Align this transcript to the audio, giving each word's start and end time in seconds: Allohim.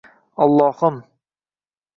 Allohim. 0.43 0.97